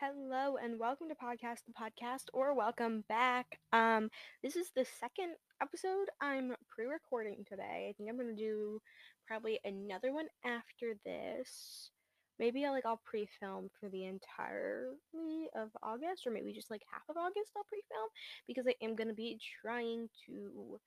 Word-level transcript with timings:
Hello 0.00 0.58
and 0.62 0.78
welcome 0.78 1.08
to 1.08 1.16
Podcast 1.16 1.66
the 1.66 1.72
Podcast 1.72 2.26
or 2.32 2.54
welcome 2.54 3.02
back. 3.08 3.58
Um 3.72 4.10
this 4.44 4.54
is 4.54 4.70
the 4.76 4.86
second 5.00 5.34
episode 5.60 6.06
I'm 6.20 6.54
pre-recording 6.68 7.44
today. 7.48 7.88
I 7.90 7.94
think 7.96 8.08
I'm 8.08 8.16
going 8.16 8.28
to 8.28 8.40
do 8.40 8.80
probably 9.26 9.58
another 9.64 10.12
one 10.12 10.26
after 10.44 10.94
this. 11.04 11.90
Maybe 12.38 12.64
I'll 12.64 12.70
like 12.70 12.86
I'll 12.86 13.00
pre-film 13.04 13.70
for 13.80 13.88
the 13.88 14.04
entirety 14.04 15.48
of 15.56 15.70
August 15.82 16.28
or 16.28 16.30
maybe 16.30 16.52
just 16.52 16.70
like 16.70 16.82
half 16.92 17.02
of 17.08 17.16
August 17.16 17.50
I'll 17.56 17.64
pre-film 17.64 18.08
because 18.46 18.68
I 18.68 18.76
am 18.80 18.94
going 18.94 19.08
to 19.08 19.14
be 19.14 19.40
trying 19.60 20.08
to 20.26 20.78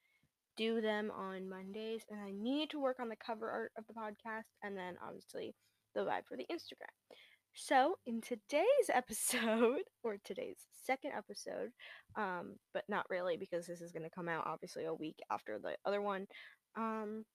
do 0.56 0.80
them 0.80 1.12
on 1.12 1.50
Mondays 1.50 2.04
and 2.10 2.22
I 2.22 2.32
need 2.32 2.70
to 2.70 2.80
work 2.80 3.02
on 3.02 3.10
the 3.10 3.18
cover 3.18 3.50
art 3.50 3.74
of 3.78 3.84
the 3.88 3.94
podcast 3.94 4.48
and 4.64 4.78
then 4.78 4.96
obviously 5.06 5.54
the 5.96 6.02
vibe 6.02 6.24
for 6.30 6.38
the 6.38 6.48
Instagram. 6.50 6.96
So, 7.54 7.96
in 8.06 8.22
today's 8.22 8.90
episode, 8.92 9.84
or 10.04 10.18
today's 10.24 10.58
second 10.84 11.12
episode, 11.18 11.72
um, 12.16 12.56
but 12.74 12.84
not 12.88 13.06
really 13.10 13.38
because 13.38 13.66
this 13.68 13.82
is 13.82 13.92
going 13.92 14.04
to 14.04 14.10
come 14.10 14.30
out 14.30 14.48
obviously 14.48 14.86
a 14.86 14.94
week 14.94 15.20
after 15.30 15.60
the 15.60 15.76
other 15.86 16.02
one. 16.02 16.28
Um, 16.76 17.26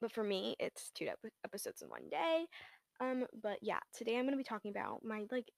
but 0.00 0.12
for 0.12 0.24
me, 0.24 0.56
it's 0.58 0.90
two 0.94 1.06
ep- 1.06 1.32
episodes 1.44 1.82
in 1.82 1.88
one 1.88 2.08
day. 2.10 2.46
Um, 3.00 3.26
but 3.42 3.58
yeah, 3.62 3.80
today 3.94 4.16
I'm 4.16 4.24
going 4.24 4.32
to 4.32 4.38
be 4.38 4.44
talking 4.44 4.70
about 4.70 5.04
my 5.04 5.24
like 5.30 5.50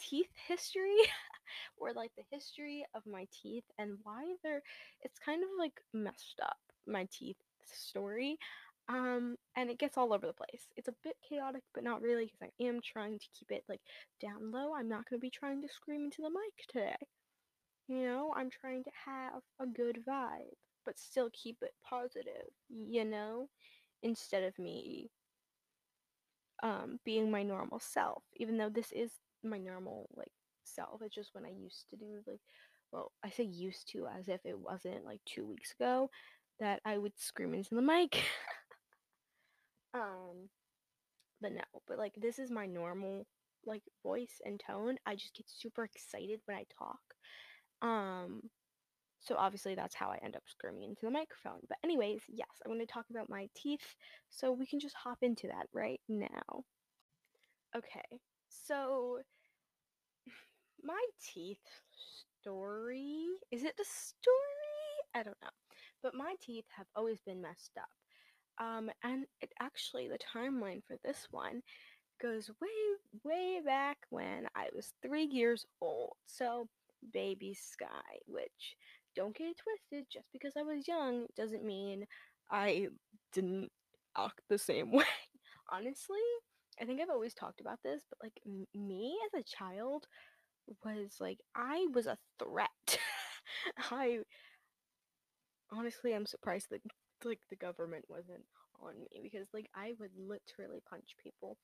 teeth 0.00 0.30
history 0.48 0.96
or 1.76 1.92
like 1.92 2.10
the 2.16 2.24
history 2.30 2.84
of 2.94 3.02
my 3.06 3.26
teeth 3.42 3.64
and 3.78 3.98
why 4.02 4.34
they're 4.42 4.62
it's 5.02 5.18
kind 5.18 5.42
of 5.42 5.48
like 5.58 5.80
messed 5.92 6.40
up 6.42 6.56
my 6.86 7.06
teeth 7.12 7.36
story 7.72 8.38
um, 8.88 9.36
and 9.56 9.70
it 9.70 9.78
gets 9.78 9.96
all 9.96 10.12
over 10.12 10.26
the 10.26 10.32
place. 10.32 10.68
It's 10.76 10.88
a 10.88 10.94
bit 11.02 11.16
chaotic, 11.28 11.62
but 11.74 11.84
not 11.84 12.02
really, 12.02 12.26
because 12.26 12.42
I 12.42 12.64
am 12.64 12.80
trying 12.82 13.18
to 13.18 13.26
keep 13.38 13.50
it 13.50 13.64
like 13.68 13.80
down 14.20 14.50
low. 14.52 14.74
I'm 14.74 14.88
not 14.88 15.08
going 15.08 15.18
to 15.20 15.24
be 15.24 15.30
trying 15.30 15.62
to 15.62 15.68
scream 15.68 16.04
into 16.04 16.22
the 16.22 16.30
mic 16.30 16.66
today. 16.68 16.96
You 17.88 18.02
know, 18.04 18.32
I'm 18.36 18.50
trying 18.50 18.84
to 18.84 18.90
have 19.06 19.42
a 19.60 19.66
good 19.66 20.04
vibe, 20.08 20.56
but 20.84 20.98
still 20.98 21.30
keep 21.32 21.58
it 21.62 21.74
positive, 21.88 22.48
you 22.68 23.04
know, 23.04 23.48
instead 24.02 24.42
of 24.44 24.58
me 24.58 25.10
um 26.62 26.98
being 27.04 27.30
my 27.30 27.42
normal 27.42 27.80
self, 27.80 28.22
even 28.36 28.56
though 28.56 28.68
this 28.68 28.92
is 28.92 29.10
my 29.42 29.58
normal 29.58 30.08
like 30.16 30.32
self. 30.64 31.00
It's 31.02 31.14
just 31.14 31.34
when 31.34 31.44
I 31.44 31.50
used 31.50 31.86
to 31.90 31.96
do 31.96 32.20
like 32.26 32.40
well, 32.92 33.12
I 33.24 33.30
say 33.30 33.44
used 33.44 33.88
to 33.92 34.06
as 34.06 34.28
if 34.28 34.40
it 34.44 34.58
wasn't 34.58 35.04
like 35.04 35.20
2 35.26 35.46
weeks 35.46 35.72
ago 35.72 36.10
that 36.60 36.80
I 36.84 36.98
would 36.98 37.18
scream 37.18 37.54
into 37.54 37.74
the 37.74 37.82
mic. 37.82 38.22
Um, 39.94 40.48
but 41.40 41.52
no, 41.52 41.62
but 41.86 41.98
like 41.98 42.14
this 42.16 42.38
is 42.38 42.50
my 42.50 42.66
normal 42.66 43.26
like 43.66 43.82
voice 44.02 44.40
and 44.44 44.60
tone. 44.64 44.96
I 45.06 45.14
just 45.14 45.34
get 45.34 45.46
super 45.48 45.84
excited 45.84 46.40
when 46.46 46.56
I 46.56 46.64
talk. 46.78 47.00
Um, 47.82 48.42
so 49.20 49.36
obviously 49.38 49.74
that's 49.74 49.94
how 49.94 50.08
I 50.08 50.18
end 50.24 50.34
up 50.34 50.42
screaming 50.46 50.82
into 50.82 51.04
the 51.04 51.10
microphone. 51.10 51.60
But 51.68 51.78
anyways, 51.84 52.22
yes, 52.28 52.48
I'm 52.64 52.72
going 52.72 52.84
to 52.84 52.92
talk 52.92 53.06
about 53.10 53.30
my 53.30 53.48
teeth. 53.56 53.94
So 54.30 54.52
we 54.52 54.66
can 54.66 54.80
just 54.80 54.96
hop 54.96 55.18
into 55.22 55.46
that 55.46 55.66
right 55.72 56.00
now. 56.08 56.64
Okay. 57.76 58.18
So 58.48 59.20
my 60.82 61.00
teeth 61.32 61.58
story, 62.40 63.26
is 63.52 63.62
it 63.62 63.74
the 63.78 63.84
story? 63.84 64.34
I 65.14 65.22
don't 65.22 65.40
know. 65.42 65.50
But 66.02 66.14
my 66.14 66.34
teeth 66.42 66.64
have 66.76 66.86
always 66.96 67.20
been 67.24 67.40
messed 67.40 67.78
up. 67.78 67.88
Um, 68.60 68.90
and 69.02 69.24
it 69.40 69.50
actually, 69.60 70.08
the 70.08 70.18
timeline 70.18 70.82
for 70.86 70.96
this 71.04 71.26
one 71.30 71.62
goes 72.20 72.50
way, 72.60 72.68
way 73.24 73.60
back 73.64 73.98
when 74.10 74.46
I 74.54 74.68
was 74.74 74.92
three 75.02 75.24
years 75.24 75.64
old. 75.80 76.14
So, 76.26 76.68
baby 77.12 77.54
Skye, 77.54 78.18
which 78.26 78.76
don't 79.16 79.36
get 79.36 79.48
it 79.48 79.56
twisted, 79.58 80.06
just 80.10 80.26
because 80.32 80.52
I 80.58 80.62
was 80.62 80.86
young 80.88 81.26
doesn't 81.36 81.64
mean 81.64 82.06
I 82.50 82.88
didn't 83.32 83.70
act 84.16 84.40
the 84.48 84.58
same 84.58 84.92
way. 84.92 85.04
Honestly, 85.70 86.18
I 86.80 86.84
think 86.84 87.00
I've 87.00 87.10
always 87.10 87.34
talked 87.34 87.60
about 87.60 87.78
this, 87.82 88.02
but 88.10 88.18
like 88.22 88.40
m- 88.46 88.66
me 88.74 89.16
as 89.26 89.40
a 89.40 89.44
child 89.44 90.06
was 90.84 91.16
like, 91.20 91.38
I 91.54 91.86
was 91.92 92.06
a 92.06 92.18
threat. 92.38 92.98
I 93.90 94.20
honestly, 95.72 96.14
I'm 96.14 96.26
surprised 96.26 96.68
that 96.70 96.82
like 97.24 97.40
the 97.50 97.56
government 97.56 98.04
wasn't 98.08 98.44
on 98.80 98.94
me 98.98 99.20
because 99.22 99.48
like 99.52 99.68
I 99.74 99.92
would 99.98 100.10
literally 100.16 100.80
punch 100.88 101.16
people. 101.22 101.56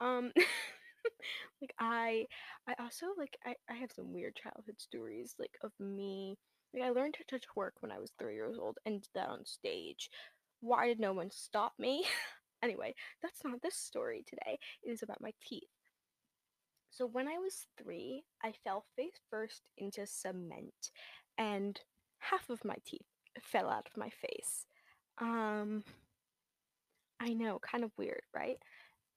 Um 0.00 0.32
like 1.60 1.74
I 1.78 2.26
I 2.68 2.74
also 2.80 3.06
like 3.16 3.36
I, 3.44 3.54
I 3.70 3.74
have 3.74 3.92
some 3.92 4.12
weird 4.12 4.36
childhood 4.36 4.80
stories 4.80 5.34
like 5.38 5.56
of 5.62 5.72
me 5.80 6.36
like 6.74 6.82
I 6.82 6.90
learned 6.90 7.16
to 7.28 7.38
twerk 7.38 7.72
when 7.80 7.92
I 7.92 7.98
was 7.98 8.12
three 8.18 8.34
years 8.34 8.58
old 8.58 8.78
and 8.84 9.00
did 9.00 9.10
that 9.14 9.28
on 9.28 9.44
stage. 9.44 10.10
Why 10.60 10.86
did 10.86 11.00
no 11.00 11.12
one 11.12 11.30
stop 11.30 11.72
me? 11.78 12.04
anyway, 12.62 12.94
that's 13.22 13.42
not 13.44 13.62
this 13.62 13.76
story 13.76 14.24
today. 14.26 14.58
It 14.82 14.90
is 14.90 15.02
about 15.02 15.20
my 15.22 15.32
teeth. 15.42 15.62
So 16.90 17.06
when 17.06 17.28
I 17.28 17.38
was 17.38 17.66
three, 17.80 18.24
I 18.42 18.52
fell 18.64 18.84
face 18.96 19.20
first 19.30 19.62
into 19.76 20.06
cement 20.06 20.90
and 21.36 21.78
half 22.18 22.50
of 22.50 22.64
my 22.64 22.76
teeth 22.84 23.06
fell 23.40 23.68
out 23.68 23.86
of 23.86 23.96
my 23.96 24.10
face. 24.10 24.66
Um, 25.20 25.84
I 27.20 27.32
know, 27.32 27.58
kind 27.58 27.84
of 27.84 27.90
weird, 27.96 28.22
right? 28.34 28.58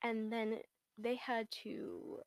And 0.04 0.32
then 0.32 0.60
they 0.98 1.16
had 1.16 1.48
to 1.64 2.20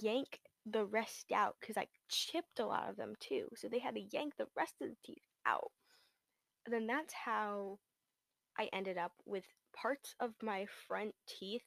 yank 0.00 0.40
the 0.66 0.84
rest 0.84 1.32
out 1.34 1.56
because 1.60 1.76
I 1.76 1.86
chipped 2.08 2.58
a 2.58 2.66
lot 2.66 2.88
of 2.90 2.96
them 2.96 3.14
too. 3.20 3.48
So 3.56 3.68
they 3.68 3.78
had 3.78 3.94
to 3.94 4.02
yank 4.12 4.34
the 4.36 4.48
rest 4.56 4.74
of 4.82 4.88
the 4.88 4.96
teeth 5.04 5.22
out. 5.46 5.70
And 6.64 6.74
then 6.74 6.86
that's 6.86 7.14
how 7.14 7.78
I 8.58 8.68
ended 8.72 8.98
up 8.98 9.12
with 9.24 9.44
parts 9.74 10.14
of 10.20 10.32
my 10.42 10.66
front 10.88 11.14
teeth 11.28 11.62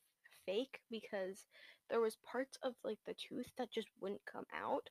fake 0.45 0.79
because 0.91 1.45
there 1.89 1.99
was 2.01 2.17
parts 2.29 2.57
of 2.63 2.73
like 2.83 2.99
the 3.05 3.15
tooth 3.15 3.51
that 3.57 3.71
just 3.71 3.87
wouldn't 3.99 4.21
come 4.31 4.45
out. 4.53 4.89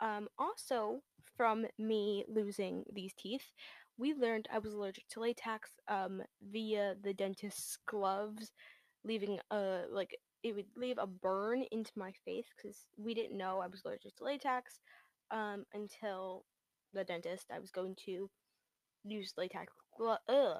Um, 0.00 0.28
also, 0.38 1.00
from 1.36 1.66
me 1.78 2.24
losing 2.28 2.84
these 2.92 3.14
teeth, 3.16 3.52
we 3.98 4.14
learned 4.14 4.48
I 4.52 4.58
was 4.58 4.72
allergic 4.72 5.08
to 5.10 5.20
latex 5.20 5.70
um, 5.88 6.22
via 6.50 6.94
the 7.02 7.14
dentist's 7.14 7.78
gloves, 7.86 8.52
leaving 9.04 9.38
a 9.50 9.82
like 9.90 10.16
it 10.42 10.54
would 10.54 10.66
leave 10.76 10.98
a 10.98 11.06
burn 11.06 11.64
into 11.72 11.92
my 11.96 12.12
face 12.24 12.46
because 12.56 12.78
we 12.98 13.14
didn't 13.14 13.36
know 13.38 13.60
I 13.60 13.66
was 13.66 13.82
allergic 13.84 14.16
to 14.16 14.24
latex 14.24 14.80
um, 15.30 15.64
until 15.72 16.44
the 16.92 17.04
dentist. 17.04 17.46
I 17.54 17.60
was 17.60 17.70
going 17.70 17.96
to 18.06 18.28
use 19.04 19.32
latex 19.36 19.72
glove. 19.96 20.18
Ugh. 20.28 20.58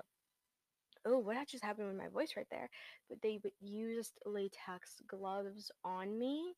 Oh, 1.07 1.19
what 1.19 1.49
just 1.49 1.65
happened 1.65 1.89
with 1.89 1.99
my 1.99 2.09
voice 2.09 2.33
right 2.37 2.47
there? 2.51 2.71
But 3.11 3.21
they 3.23 3.39
used 3.61 4.15
latex 4.25 5.03
gloves 5.07 5.71
on 5.85 6.19
me 6.19 6.55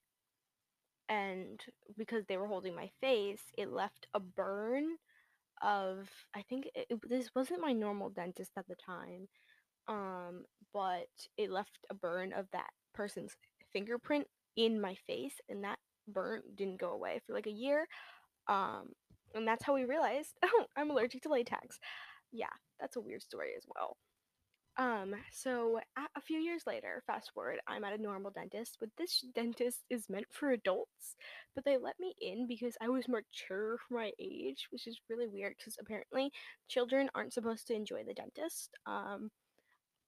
and 1.08 1.60
because 1.96 2.24
they 2.26 2.36
were 2.36 2.46
holding 2.46 2.74
my 2.74 2.90
face, 3.00 3.42
it 3.56 3.72
left 3.72 4.06
a 4.14 4.20
burn 4.20 4.96
of 5.62 6.08
I 6.34 6.42
think 6.42 6.68
it, 6.74 6.88
this 7.08 7.30
wasn't 7.34 7.60
my 7.60 7.72
normal 7.72 8.10
dentist 8.10 8.52
at 8.56 8.66
the 8.68 8.76
time, 8.76 9.28
um, 9.88 10.44
but 10.72 11.08
it 11.36 11.50
left 11.50 11.78
a 11.90 11.94
burn 11.94 12.32
of 12.32 12.46
that 12.52 12.70
person's 12.94 13.36
fingerprint 13.72 14.26
in 14.56 14.80
my 14.80 14.96
face, 15.06 15.34
and 15.48 15.64
that 15.64 15.78
burn 16.08 16.42
didn't 16.54 16.80
go 16.80 16.90
away 16.90 17.20
for 17.26 17.34
like 17.34 17.46
a 17.46 17.50
year. 17.50 17.86
Um, 18.48 18.90
and 19.34 19.46
that's 19.46 19.64
how 19.64 19.74
we 19.74 19.84
realized, 19.84 20.34
oh, 20.44 20.66
I'm 20.76 20.90
allergic 20.90 21.22
to 21.22 21.28
latex. 21.28 21.78
Yeah, 22.32 22.46
that's 22.80 22.96
a 22.96 23.00
weird 23.00 23.22
story 23.22 23.50
as 23.56 23.64
well. 23.74 23.96
Um, 24.78 25.14
so 25.32 25.80
a, 25.96 26.00
a 26.18 26.20
few 26.20 26.38
years 26.38 26.64
later, 26.66 27.02
fast 27.06 27.30
forward, 27.32 27.60
I'm 27.66 27.84
at 27.84 27.94
a 27.98 28.02
normal 28.02 28.30
dentist, 28.30 28.76
but 28.78 28.90
this 28.98 29.24
dentist 29.34 29.84
is 29.88 30.10
meant 30.10 30.26
for 30.30 30.50
adults, 30.50 31.16
but 31.54 31.64
they 31.64 31.78
let 31.78 31.98
me 31.98 32.14
in 32.20 32.46
because 32.46 32.76
I 32.80 32.88
was 32.88 33.08
mature 33.08 33.78
for 33.88 33.94
my 33.94 34.12
age, 34.20 34.66
which 34.70 34.86
is 34.86 35.00
really 35.08 35.28
weird 35.28 35.54
because 35.58 35.76
apparently 35.80 36.30
children 36.68 37.08
aren't 37.14 37.32
supposed 37.32 37.66
to 37.68 37.74
enjoy 37.74 38.04
the 38.04 38.12
dentist. 38.14 38.70
Um, 38.86 39.30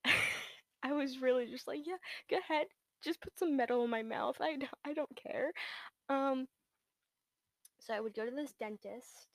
I 0.82 0.92
was 0.92 1.20
really 1.20 1.46
just 1.46 1.66
like, 1.66 1.80
yeah, 1.84 1.96
go 2.30 2.38
ahead, 2.38 2.66
just 3.02 3.20
put 3.22 3.38
some 3.38 3.56
metal 3.56 3.84
in 3.84 3.90
my 3.90 4.02
mouth. 4.02 4.36
I 4.40 4.58
I 4.84 4.92
don't 4.94 5.16
care. 5.16 5.52
Um, 6.08 6.46
so 7.80 7.94
I 7.94 8.00
would 8.00 8.14
go 8.14 8.24
to 8.24 8.30
this 8.34 8.52
dentist, 8.60 9.28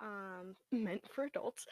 um, 0.00 0.56
meant 0.72 1.02
for 1.14 1.24
adults, 1.24 1.66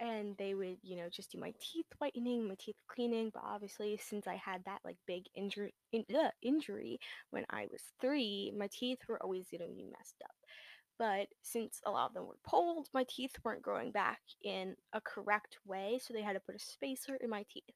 and 0.00 0.36
they 0.38 0.54
would 0.54 0.76
you 0.82 0.96
know 0.96 1.08
just 1.10 1.30
do 1.32 1.38
my 1.38 1.52
teeth 1.60 1.86
whitening 1.98 2.46
my 2.46 2.56
teeth 2.58 2.76
cleaning 2.88 3.30
but 3.32 3.42
obviously 3.44 3.98
since 4.02 4.26
i 4.26 4.34
had 4.34 4.64
that 4.64 4.80
like 4.84 4.96
big 5.06 5.24
injury 5.34 5.74
in, 5.92 6.04
uh, 6.14 6.30
injury 6.42 6.98
when 7.30 7.44
i 7.50 7.66
was 7.70 7.82
three 8.00 8.52
my 8.56 8.68
teeth 8.72 8.98
were 9.08 9.22
always 9.22 9.46
going 9.50 9.60
to 9.60 9.74
be 9.74 9.84
messed 9.84 10.22
up 10.24 10.34
but 10.98 11.28
since 11.42 11.80
a 11.86 11.90
lot 11.90 12.08
of 12.08 12.14
them 12.14 12.26
were 12.26 12.38
pulled 12.46 12.88
my 12.92 13.04
teeth 13.08 13.32
weren't 13.44 13.62
growing 13.62 13.90
back 13.90 14.20
in 14.42 14.74
a 14.92 15.00
correct 15.00 15.58
way 15.66 15.98
so 16.02 16.12
they 16.12 16.22
had 16.22 16.34
to 16.34 16.40
put 16.40 16.54
a 16.56 16.58
spacer 16.58 17.16
in 17.16 17.30
my 17.30 17.44
teeth 17.52 17.74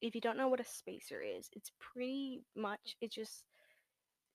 if 0.00 0.14
you 0.14 0.20
don't 0.20 0.36
know 0.36 0.48
what 0.48 0.60
a 0.60 0.64
spacer 0.64 1.20
is 1.20 1.48
it's 1.52 1.70
pretty 1.78 2.42
much 2.56 2.96
it 3.00 3.12
just 3.12 3.44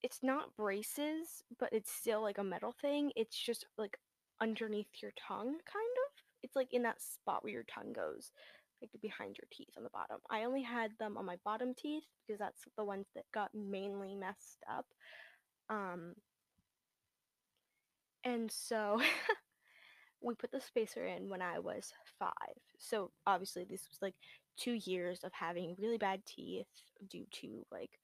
it's 0.02 0.22
not 0.22 0.56
braces, 0.56 1.42
but 1.58 1.68
it's 1.72 1.92
still 1.92 2.22
like 2.22 2.38
a 2.38 2.44
metal 2.44 2.74
thing. 2.80 3.12
It's 3.16 3.36
just 3.36 3.66
like 3.76 3.98
underneath 4.40 4.88
your 5.02 5.12
tongue, 5.28 5.58
kind. 5.70 5.89
It's 6.42 6.56
like 6.56 6.72
in 6.72 6.82
that 6.82 7.00
spot 7.00 7.42
where 7.42 7.52
your 7.52 7.64
tongue 7.64 7.92
goes, 7.92 8.32
like 8.80 8.90
behind 9.02 9.36
your 9.38 9.48
teeth 9.52 9.74
on 9.76 9.84
the 9.84 9.90
bottom. 9.90 10.18
I 10.30 10.44
only 10.44 10.62
had 10.62 10.92
them 10.98 11.16
on 11.16 11.26
my 11.26 11.36
bottom 11.44 11.74
teeth 11.76 12.04
because 12.26 12.38
that's 12.38 12.62
the 12.76 12.84
ones 12.84 13.06
that 13.14 13.24
got 13.32 13.50
mainly 13.54 14.14
messed 14.14 14.62
up. 14.70 14.86
Um, 15.68 16.14
and 18.24 18.50
so 18.50 19.00
we 20.22 20.34
put 20.34 20.50
the 20.52 20.60
spacer 20.60 21.06
in 21.06 21.28
when 21.28 21.42
I 21.42 21.58
was 21.58 21.92
five. 22.18 22.32
So 22.78 23.10
obviously, 23.26 23.64
this 23.68 23.88
was 23.90 23.98
like 24.02 24.14
two 24.56 24.72
years 24.84 25.20
of 25.24 25.32
having 25.32 25.76
really 25.78 25.98
bad 25.98 26.24
teeth 26.26 26.66
due 27.08 27.26
to 27.40 27.64
like 27.72 27.98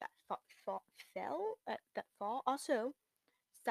that 0.00 0.10
fa- 0.28 0.36
fa- 0.64 0.78
fell 1.14 1.56
uh, 1.70 1.74
that 1.94 2.06
fall. 2.18 2.42
Also, 2.46 2.94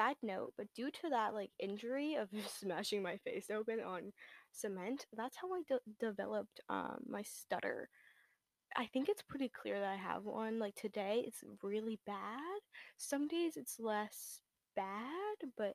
side 0.00 0.16
note, 0.22 0.54
but 0.56 0.66
due 0.74 0.90
to 0.90 1.10
that 1.10 1.34
like 1.34 1.50
injury 1.58 2.14
of 2.14 2.28
smashing 2.60 3.02
my 3.02 3.18
face 3.18 3.48
open 3.54 3.80
on 3.80 4.12
cement, 4.52 5.06
that's 5.16 5.36
how 5.36 5.48
I 5.52 5.62
de- 5.68 6.06
developed 6.06 6.60
um 6.68 7.04
my 7.06 7.22
stutter. 7.22 7.88
I 8.76 8.86
think 8.86 9.08
it's 9.08 9.22
pretty 9.22 9.50
clear 9.50 9.80
that 9.80 9.88
I 9.88 9.96
have 9.96 10.24
one. 10.24 10.58
Like 10.58 10.74
today, 10.76 11.24
it's 11.26 11.42
really 11.62 11.98
bad. 12.06 12.60
Some 12.96 13.28
days 13.28 13.56
it's 13.56 13.80
less 13.80 14.40
bad, 14.76 15.50
but 15.58 15.74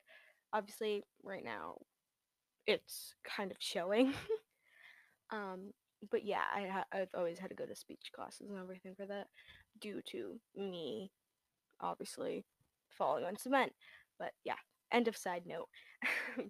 obviously 0.53 1.03
right 1.23 1.43
now 1.43 1.77
it's 2.65 3.13
kind 3.23 3.51
of 3.51 3.57
showing. 3.59 4.13
um, 5.31 5.71
but 6.09 6.25
yeah, 6.25 6.43
I 6.55 6.67
ha- 6.67 6.85
I've 6.91 7.13
always 7.13 7.37
had 7.37 7.49
to 7.49 7.55
go 7.55 7.65
to 7.65 7.75
speech 7.75 8.11
classes 8.15 8.49
and 8.49 8.59
everything 8.59 8.95
for 8.95 9.05
that 9.05 9.27
due 9.81 10.01
to 10.11 10.39
me 10.55 11.11
obviously 11.81 12.45
falling 12.97 13.25
on 13.25 13.37
cement. 13.37 13.73
But 14.19 14.31
yeah, 14.43 14.55
end 14.91 15.07
of 15.07 15.17
side 15.17 15.43
note. 15.45 15.67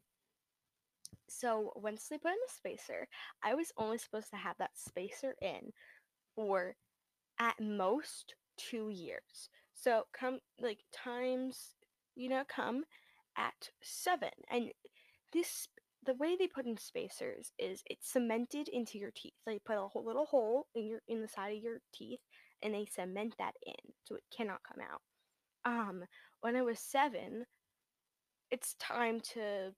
so 1.29 1.71
once 1.75 2.07
they 2.09 2.17
put 2.17 2.31
in 2.31 2.37
the 2.47 2.53
spacer, 2.53 3.07
I 3.43 3.55
was 3.55 3.71
only 3.77 3.97
supposed 3.97 4.29
to 4.31 4.37
have 4.37 4.55
that 4.59 4.71
spacer 4.75 5.35
in 5.41 5.71
for 6.35 6.75
at 7.39 7.55
most 7.59 8.35
two 8.57 8.89
years. 8.89 9.49
So 9.73 10.03
come 10.17 10.39
like 10.59 10.79
times, 10.93 11.75
you 12.15 12.29
know, 12.29 12.43
come 12.47 12.83
at 13.37 13.69
seven. 13.81 14.29
And 14.49 14.71
this 15.33 15.67
the 16.05 16.13
way 16.15 16.35
they 16.37 16.47
put 16.47 16.67
in 16.67 16.77
spacers 16.77 17.51
is 17.57 17.81
it's 17.87 18.11
cemented 18.11 18.67
into 18.67 18.97
your 18.99 19.11
teeth. 19.15 19.33
They 19.45 19.59
put 19.65 19.77
a 19.77 19.87
whole 19.87 20.05
little 20.05 20.25
hole 20.25 20.67
in 20.75 20.87
your 20.87 20.99
in 21.07 21.21
the 21.21 21.27
side 21.27 21.57
of 21.57 21.63
your 21.63 21.79
teeth 21.93 22.19
and 22.61 22.73
they 22.73 22.85
cement 22.85 23.35
that 23.39 23.53
in 23.65 23.93
so 24.03 24.15
it 24.15 24.23
cannot 24.35 24.61
come 24.67 24.83
out. 24.83 25.01
Um, 25.65 26.03
when 26.41 26.55
I 26.55 26.61
was 26.61 26.79
seven, 26.79 27.45
it's 28.51 28.75
time 28.75 29.19
to, 29.33 29.73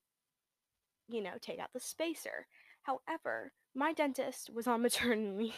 you 1.09 1.21
know, 1.21 1.33
take 1.41 1.59
out 1.59 1.69
the 1.73 1.79
spacer. 1.79 2.45
However, 2.83 3.51
my 3.75 3.93
dentist 3.93 4.49
was 4.53 4.67
on 4.67 4.81
maternity 4.81 5.53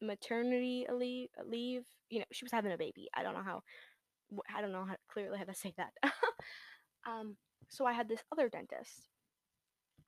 maternity 0.00 0.86
leave, 0.92 1.28
leave. 1.44 1.84
You 2.10 2.20
know, 2.20 2.24
she 2.32 2.44
was 2.44 2.52
having 2.52 2.72
a 2.72 2.78
baby. 2.78 3.08
I 3.14 3.22
don't 3.22 3.34
know 3.34 3.42
how. 3.42 3.62
I 4.54 4.60
don't 4.60 4.72
know 4.72 4.84
how 4.84 4.96
clearly 5.10 5.38
how 5.38 5.44
to 5.44 5.54
say 5.54 5.72
that. 5.76 5.92
um, 7.06 7.36
so 7.68 7.86
I 7.86 7.92
had 7.92 8.08
this 8.08 8.22
other 8.32 8.48
dentist. 8.48 9.08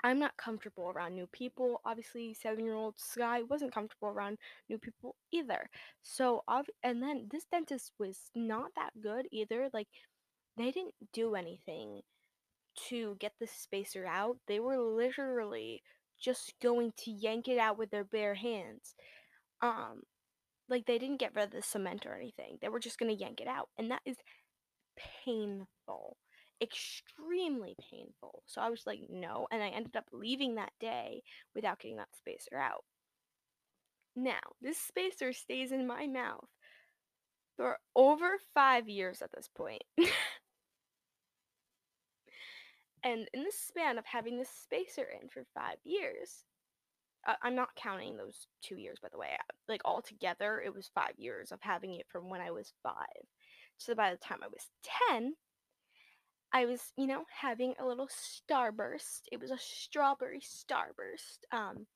I'm 0.02 0.18
not 0.18 0.36
comfortable 0.36 0.90
around 0.90 1.14
new 1.14 1.26
people. 1.26 1.80
Obviously, 1.84 2.34
seven 2.34 2.64
year 2.64 2.74
old 2.74 2.94
Skye 2.98 3.42
wasn't 3.42 3.74
comfortable 3.74 4.08
around 4.08 4.38
new 4.68 4.78
people 4.78 5.16
either. 5.32 5.68
So, 6.02 6.42
and 6.82 7.02
then 7.02 7.28
this 7.30 7.44
dentist 7.50 7.92
was 7.98 8.18
not 8.34 8.70
that 8.76 8.90
good 9.02 9.26
either. 9.30 9.68
Like, 9.72 9.88
they 10.60 10.70
didn't 10.70 10.94
do 11.12 11.34
anything 11.34 12.02
to 12.88 13.16
get 13.18 13.32
the 13.40 13.46
spacer 13.46 14.06
out. 14.06 14.36
They 14.46 14.60
were 14.60 14.78
literally 14.78 15.82
just 16.20 16.54
going 16.62 16.92
to 16.98 17.10
yank 17.10 17.48
it 17.48 17.58
out 17.58 17.78
with 17.78 17.90
their 17.90 18.04
bare 18.04 18.34
hands. 18.34 18.94
Um, 19.62 20.02
like 20.68 20.86
they 20.86 20.98
didn't 20.98 21.18
get 21.18 21.34
rid 21.34 21.46
of 21.46 21.50
the 21.50 21.62
cement 21.62 22.06
or 22.06 22.14
anything. 22.14 22.58
They 22.60 22.68
were 22.68 22.78
just 22.78 22.98
gonna 22.98 23.12
yank 23.12 23.40
it 23.40 23.48
out, 23.48 23.68
and 23.78 23.90
that 23.90 24.02
is 24.06 24.16
painful, 25.24 26.16
extremely 26.62 27.74
painful. 27.90 28.42
So 28.46 28.60
I 28.60 28.70
was 28.70 28.82
like, 28.86 29.00
no, 29.10 29.46
and 29.50 29.62
I 29.62 29.68
ended 29.68 29.96
up 29.96 30.06
leaving 30.12 30.54
that 30.54 30.72
day 30.80 31.22
without 31.54 31.80
getting 31.80 31.96
that 31.96 32.14
spacer 32.16 32.56
out. 32.56 32.84
Now, 34.16 34.40
this 34.60 34.78
spacer 34.78 35.32
stays 35.32 35.72
in 35.72 35.86
my 35.86 36.06
mouth 36.06 36.48
for 37.56 37.78
over 37.94 38.38
five 38.54 38.88
years 38.88 39.22
at 39.22 39.30
this 39.34 39.48
point. 39.48 39.82
and 43.04 43.28
in 43.32 43.44
the 43.44 43.52
span 43.52 43.98
of 43.98 44.04
having 44.04 44.38
this 44.38 44.50
spacer 44.50 45.06
in 45.20 45.28
for 45.28 45.44
five 45.54 45.78
years, 45.84 46.44
uh, 47.26 47.34
I'm 47.42 47.54
not 47.54 47.74
counting 47.76 48.16
those 48.16 48.46
two 48.62 48.76
years, 48.76 48.98
by 49.02 49.08
the 49.10 49.18
way. 49.18 49.36
Like 49.68 49.82
all 49.84 50.02
together, 50.02 50.62
it 50.64 50.74
was 50.74 50.90
five 50.94 51.14
years 51.16 51.52
of 51.52 51.58
having 51.62 51.94
it 51.94 52.06
from 52.10 52.28
when 52.28 52.40
I 52.40 52.50
was 52.50 52.72
five. 52.82 53.26
So 53.78 53.94
by 53.94 54.10
the 54.10 54.18
time 54.18 54.38
I 54.42 54.48
was 54.48 54.68
10, 55.10 55.34
I 56.52 56.66
was, 56.66 56.80
you 56.96 57.06
know, 57.06 57.24
having 57.40 57.74
a 57.78 57.86
little 57.86 58.08
starburst. 58.08 59.22
It 59.30 59.40
was 59.40 59.50
a 59.50 59.58
strawberry 59.58 60.40
starburst. 60.40 61.44
Um, 61.52 61.86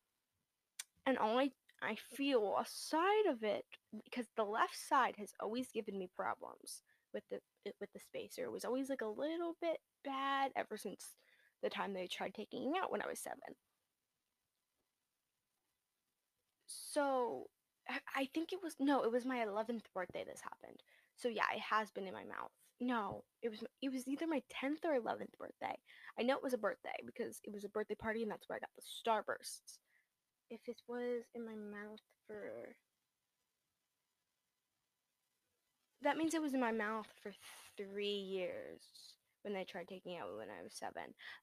and 1.07 1.19
all 1.19 1.39
I, 1.39 1.51
I 1.83 1.97
feel 2.17 2.57
side 2.67 3.27
of 3.29 3.43
it, 3.43 3.65
because 4.05 4.27
the 4.37 4.45
left 4.45 4.77
side 4.89 5.15
has 5.19 5.33
always 5.41 5.69
given 5.73 5.99
me 5.99 6.09
problems 6.15 6.83
with 7.15 7.25
the 7.31 7.39
eh, 7.67 7.73
with 7.81 7.93
the 7.93 8.01
spacer. 8.01 8.51
Was 8.51 8.65
always 8.65 8.91
like 8.91 9.03
a 9.03 9.07
little 9.07 9.57
bit 9.61 9.79
bad 10.05 10.51
ever 10.57 10.77
since 10.77 11.15
the 11.63 11.71
time 11.71 11.95
they 11.95 12.07
tried 12.07 12.35
taking 12.35 12.71
me 12.71 12.79
out 12.83 12.93
when 12.93 13.03
I 13.03 13.07
was 13.07 13.21
seven. 13.21 13.57
So 16.67 17.47
I 18.17 18.29
think 18.35 18.53
it 18.53 18.61
was 18.63 18.77
no, 18.81 19.03
it 19.05 19.13
was 19.13 19.25
my 19.25 19.45
11th 19.45 19.85
birthday 19.95 20.25
this 20.25 20.41
happened. 20.43 20.81
So 21.17 21.29
yeah, 21.29 21.45
it 21.55 21.61
has 21.61 21.91
been 21.91 22.07
in 22.07 22.15
my 22.15 22.25
mouth. 22.25 22.51
No, 22.81 23.25
it 23.43 23.51
was 23.51 23.63
it 23.83 23.93
was 23.93 24.07
either 24.09 24.27
my 24.27 24.43
10th 24.63 24.85
or 24.85 24.95
11th 24.99 25.37
birthday. 25.39 25.77
I 26.19 26.23
know 26.23 26.37
it 26.37 26.43
was 26.43 26.55
a 26.55 26.59
birthday 26.59 26.97
because 27.07 27.41
it 27.45 27.53
was 27.53 27.65
a 27.65 27.69
birthday 27.69 27.95
party 27.95 28.23
and 28.23 28.31
that's 28.31 28.49
where 28.49 28.57
I 28.57 28.61
got 28.61 28.71
the 28.77 28.83
starbursts. 28.83 29.79
If 30.51 30.61
it 30.67 30.81
was 30.89 31.25
in 31.35 31.45
my 31.45 31.55
mouth 31.55 32.01
for 32.27 32.75
that 36.05 36.17
means 36.17 36.35
it 36.35 36.43
was 36.43 36.55
in 36.55 36.61
my 36.61 36.73
mouth 36.73 37.09
for 37.23 37.33
3 37.77 38.07
years 38.07 38.83
when 39.43 39.53
they 39.53 39.65
tried 39.65 39.89
taking 39.89 40.13
it 40.13 40.21
out 40.21 40.37
when 40.37 40.49
I 40.49 40.63
was 40.63 40.75
7. 40.75 40.93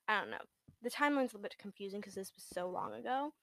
I 0.07 0.19
don't 0.19 0.31
know. 0.31 0.37
The 0.81 0.89
timeline's 0.89 1.33
a 1.33 1.37
little 1.37 1.41
bit 1.41 1.55
confusing 1.59 1.99
because 1.99 2.15
this 2.15 2.31
was 2.35 2.43
so 2.51 2.67
long 2.69 2.93
ago. 2.93 3.33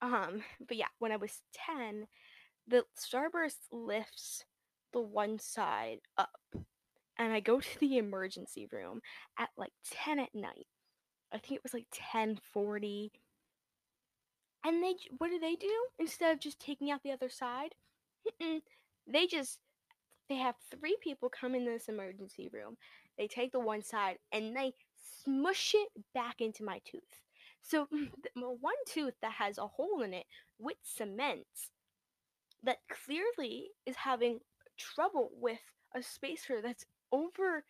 Um, 0.00 0.42
but 0.66 0.76
yeah, 0.76 0.88
when 0.98 1.12
I 1.12 1.16
was 1.16 1.42
10, 1.52 2.06
the 2.68 2.84
starburst 2.98 3.68
lifts 3.72 4.44
the 4.92 5.00
one 5.00 5.38
side 5.38 5.98
up. 6.16 6.30
And 7.18 7.32
I 7.32 7.40
go 7.40 7.60
to 7.60 7.80
the 7.80 7.98
emergency 7.98 8.66
room 8.70 9.00
at 9.38 9.50
like 9.56 9.72
10 9.90 10.18
at 10.18 10.34
night. 10.34 10.66
I 11.32 11.38
think 11.38 11.56
it 11.56 11.62
was 11.62 11.74
like 11.74 11.86
10:40. 11.90 13.10
And 14.64 14.82
they 14.82 14.94
what 15.18 15.28
do 15.28 15.38
they 15.38 15.54
do? 15.54 15.72
Instead 15.98 16.32
of 16.32 16.40
just 16.40 16.60
taking 16.60 16.90
out 16.90 17.02
the 17.02 17.12
other 17.12 17.28
side, 17.28 17.74
they 18.40 19.26
just 19.26 19.58
they 20.28 20.36
have 20.36 20.54
three 20.70 20.96
people 21.02 21.28
come 21.28 21.54
in 21.54 21.64
this 21.64 21.88
emergency 21.88 22.48
room. 22.52 22.76
They 23.18 23.26
take 23.26 23.52
the 23.52 23.60
one 23.60 23.82
side 23.82 24.18
and 24.32 24.54
they 24.56 24.72
smush 25.24 25.74
it 25.74 25.88
back 26.14 26.40
into 26.40 26.64
my 26.64 26.80
tooth. 26.84 27.02
So 27.62 27.88
one 28.34 28.74
tooth 28.86 29.14
that 29.22 29.32
has 29.32 29.58
a 29.58 29.66
hole 29.66 30.02
in 30.02 30.14
it 30.14 30.26
with 30.58 30.76
cement 30.82 31.46
that 32.62 32.78
clearly 33.04 33.68
is 33.86 33.96
having 33.96 34.40
trouble 34.76 35.30
with 35.40 35.60
a 35.94 36.02
spacer 36.02 36.60
that's 36.62 36.84
over 37.12 37.64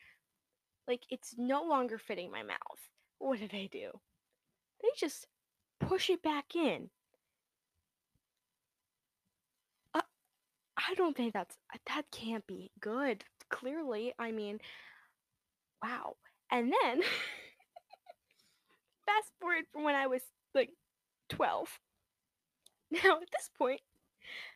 like 0.89 1.03
it's 1.11 1.35
no 1.37 1.63
longer 1.65 1.99
fitting 1.99 2.31
my 2.31 2.43
mouth. 2.43 2.91
What 3.19 3.39
do 3.39 3.49
they 3.49 3.69
do? 3.71 3.91
They 4.83 4.89
just 4.97 5.27
push 5.81 6.11
it 6.11 6.23
back 6.23 6.55
in. 6.55 6.91
I 10.77 10.95
don't 10.95 11.17
think 11.17 11.33
that's 11.33 11.57
that 11.89 12.11
can't 12.11 12.47
be 12.47 12.71
good. 12.81 13.25
Clearly, 13.51 14.13
I 14.19 14.33
mean, 14.33 14.59
wow. 15.83 16.17
And 16.51 16.73
then 16.73 17.03
fast 19.07 19.33
forward 19.41 19.65
from 19.73 19.85
when 19.85 19.95
I 19.95 20.07
was 20.07 20.23
like 20.55 20.71
12. 21.29 21.69
Now, 22.89 23.17
at 23.21 23.29
this 23.33 23.51
point, 23.59 23.81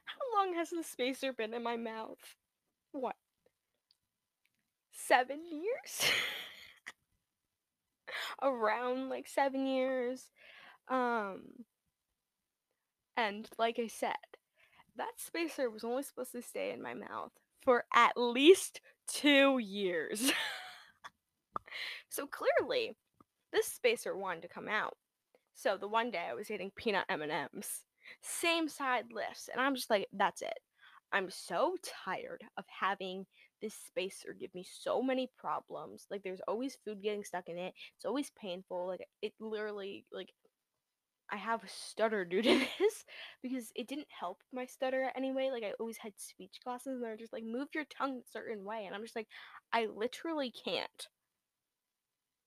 how 0.05 0.39
long 0.39 0.55
has 0.55 0.71
the 0.71 0.85
spacer 0.85 1.33
been 1.33 1.53
in 1.53 1.65
my 1.65 1.77
mouth? 1.77 2.37
What? 2.93 3.17
Seven 4.93 5.41
years? 5.51 6.13
Around 8.43 9.09
like 9.09 9.27
seven 9.27 9.67
years. 9.67 10.31
Um, 10.89 11.65
and 13.17 13.49
like 13.59 13.79
I 13.79 13.87
said, 13.89 14.15
that 14.97 15.13
spacer 15.19 15.71
was 15.71 15.85
only 15.85 16.03
supposed 16.03 16.33
to 16.33 16.43
stay 16.43 16.73
in 16.73 16.83
my 16.83 16.95
mouth 16.95 17.33
for 17.63 17.85
at 17.95 18.17
least 18.17 18.81
two 19.07 19.59
years. 19.59 20.33
so 22.09 22.27
clearly, 22.27 22.97
this 23.53 23.67
spacer 23.67 24.17
wanted 24.17 24.43
to 24.43 24.49
come 24.49 24.69
out. 24.69 24.97
So 25.55 25.77
the 25.77 25.89
one 25.89 26.11
day 26.11 26.27
I 26.31 26.35
was 26.35 26.51
eating 26.51 26.71
peanut 26.75 27.05
M&Ms, 27.09 27.85
same 28.23 28.69
side 28.69 29.07
lifts, 29.13 29.49
and 29.53 29.61
I'm 29.61 29.75
just 29.75 29.91
like, 29.91 30.09
that's 30.13 30.43
it. 30.43 30.59
I'm 31.13 31.29
so 31.31 31.77
tired 32.05 32.45
of 32.57 32.65
having 32.69 33.27
this 33.61 33.75
spacer 33.75 34.35
give 34.39 34.55
me 34.55 34.65
so 34.65 35.03
many 35.03 35.29
problems. 35.37 36.07
Like 36.11 36.23
there's 36.23 36.41
always 36.49 36.79
food 36.85 37.03
getting 37.03 37.25
stuck 37.25 37.49
in 37.49 37.59
it. 37.59 37.75
It's 37.97 38.05
always 38.05 38.31
painful. 38.41 38.87
Like 38.87 39.07
it 39.23 39.33
literally 39.41 40.05
like 40.13 40.33
I 41.31 41.37
have 41.37 41.63
a 41.65 41.69
stutter 41.69 42.25
due 42.25 42.43
to 42.43 42.59
this 42.79 43.05
because 43.43 43.73
it 43.75 43.89
didn't 43.89 44.09
help 44.19 44.39
my 44.53 44.67
stutter 44.67 45.11
anyway. 45.17 45.51
Like 45.53 45.63
I 45.63 45.73
always 45.79 45.99
had 45.99 46.13
speech 46.17 46.57
classes 46.63 46.95
and 46.95 47.05
they're 47.05 47.17
just 47.17 47.33
like 47.33 47.45
move 47.45 47.69
your 47.75 47.85
tongue 47.85 48.21
a 48.25 48.31
certain 48.31 48.65
way 48.65 48.85
and 48.87 48.95
I'm 48.95 49.03
just 49.03 49.17
like 49.17 49.29
I 49.73 49.87
literally 49.87 50.53
can't. 50.53 51.09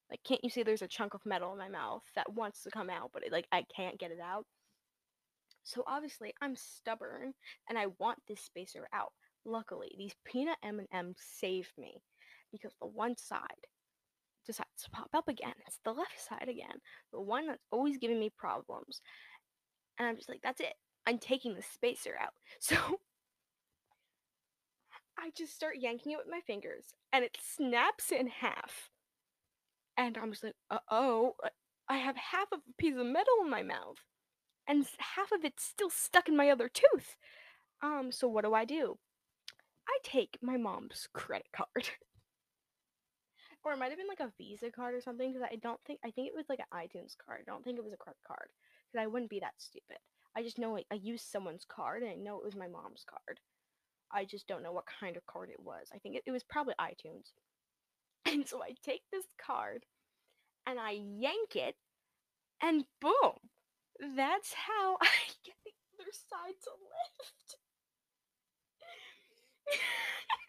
Like 0.09 0.21
can't 0.23 0.43
you 0.43 0.49
see 0.49 0.63
there's 0.63 0.81
a 0.81 0.87
chunk 0.87 1.13
of 1.13 1.25
metal 1.25 1.53
in 1.53 1.57
my 1.57 1.69
mouth 1.69 2.03
that 2.15 2.33
wants 2.33 2.63
to 2.63 2.71
come 2.71 2.89
out 2.89 3.11
but 3.13 3.23
it, 3.23 3.31
like 3.31 3.47
I 3.51 3.65
can't 3.75 3.99
get 3.99 4.11
it 4.11 4.19
out. 4.19 4.45
So 5.63 5.83
obviously 5.87 6.33
I'm 6.41 6.55
stubborn 6.55 7.33
and 7.69 7.77
I 7.77 7.87
want 7.97 8.19
this 8.27 8.41
spacer 8.41 8.87
out. 8.93 9.13
Luckily, 9.45 9.91
these 9.97 10.15
peanut 10.25 10.57
M&Ms 10.63 11.17
saved 11.17 11.73
me 11.77 12.01
because 12.51 12.73
the 12.79 12.87
one 12.87 13.17
side 13.17 13.62
decides 14.45 14.83
to 14.83 14.89
pop 14.91 15.09
up 15.13 15.27
again. 15.27 15.53
It's 15.67 15.79
the 15.83 15.91
left 15.91 16.19
side 16.19 16.49
again, 16.49 16.79
the 17.11 17.21
one 17.21 17.47
that's 17.47 17.63
always 17.71 17.97
giving 17.97 18.19
me 18.19 18.31
problems. 18.37 19.01
And 19.97 20.07
I'm 20.07 20.15
just 20.15 20.29
like, 20.29 20.41
that's 20.43 20.61
it. 20.61 20.73
I'm 21.05 21.19
taking 21.19 21.55
the 21.55 21.61
spacer 21.61 22.13
out. 22.19 22.33
So 22.59 22.77
I 25.17 25.29
just 25.37 25.53
start 25.53 25.75
yanking 25.79 26.13
it 26.13 26.17
with 26.17 26.27
my 26.29 26.41
fingers 26.45 26.85
and 27.11 27.23
it 27.23 27.37
snaps 27.41 28.11
in 28.11 28.27
half. 28.27 28.89
And 29.95 30.17
I'm 30.17 30.31
just 30.31 30.43
like, 30.43 30.55
uh 30.71 30.79
oh, 30.89 31.35
I 31.87 31.97
have 31.97 32.15
half 32.15 32.47
of 32.51 32.59
a 32.59 32.73
piece 32.77 32.95
of 32.97 33.05
metal 33.05 33.33
in 33.43 33.49
my 33.49 33.61
mouth 33.61 33.97
and 34.67 34.85
half 34.97 35.31
of 35.31 35.43
it's 35.43 35.63
still 35.63 35.89
stuck 35.89 36.27
in 36.27 36.37
my 36.37 36.49
other 36.49 36.69
tooth. 36.69 37.15
Um, 37.81 38.11
so 38.11 38.27
what 38.27 38.45
do 38.45 38.53
I 38.53 38.65
do? 38.65 38.97
I 39.87 39.97
take 40.03 40.37
my 40.41 40.57
mom's 40.57 41.07
credit 41.13 41.47
card. 41.53 41.89
or 43.63 43.73
it 43.73 43.77
might 43.79 43.89
have 43.89 43.97
been 43.97 44.07
like 44.07 44.19
a 44.19 44.31
Visa 44.37 44.71
card 44.71 44.95
or 44.95 45.01
something 45.01 45.31
because 45.31 45.47
I 45.51 45.55
don't 45.57 45.79
think 45.85 45.99
I 46.05 46.11
think 46.11 46.27
it 46.27 46.35
was 46.35 46.45
like 46.49 46.59
an 46.59 46.71
iTunes 46.73 47.15
card. 47.23 47.41
I 47.47 47.51
don't 47.51 47.63
think 47.63 47.77
it 47.77 47.83
was 47.83 47.93
a 47.93 47.97
credit 47.97 48.19
card 48.27 48.49
because 48.91 49.03
I 49.03 49.07
wouldn't 49.07 49.31
be 49.31 49.39
that 49.41 49.55
stupid. 49.57 49.97
I 50.35 50.43
just 50.43 50.57
know 50.59 50.71
like, 50.73 50.87
I 50.91 50.95
used 50.95 51.25
someone's 51.31 51.65
card 51.67 52.01
and 52.03 52.11
I 52.11 52.15
know 52.15 52.37
it 52.37 52.45
was 52.45 52.55
my 52.55 52.67
mom's 52.67 53.05
card. 53.09 53.39
I 54.11 54.25
just 54.25 54.47
don't 54.47 54.63
know 54.63 54.71
what 54.73 54.85
kind 54.99 55.17
of 55.17 55.25
card 55.27 55.49
it 55.49 55.59
was. 55.61 55.89
I 55.93 55.99
think 55.99 56.15
it, 56.17 56.23
it 56.27 56.31
was 56.31 56.43
probably 56.43 56.75
iTunes. 56.79 57.31
And 58.25 58.47
so 58.47 58.61
I 58.63 58.75
take 58.83 59.03
this 59.11 59.25
card 59.37 59.85
and 60.67 60.79
I 60.79 60.91
yank 60.91 61.55
it 61.55 61.75
and 62.61 62.85
boom, 63.01 63.37
that's 64.15 64.53
how 64.53 64.97
I 65.01 65.09
get 65.45 65.55
the 65.65 65.73
other 66.01 66.11
side 66.13 66.55
to 66.63 66.71
lift. 66.71 67.57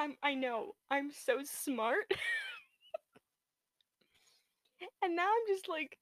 I'm 0.00 0.16
I 0.22 0.34
know. 0.34 0.72
I'm 0.90 1.10
so 1.12 1.38
smart. 1.44 2.10
and 5.02 5.14
now 5.14 5.26
I'm 5.26 5.54
just 5.54 5.68
like 5.68 5.98